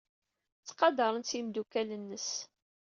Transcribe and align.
Ttqadaren-tt 0.67 1.35
yimeddukal-nnes. 1.37 2.29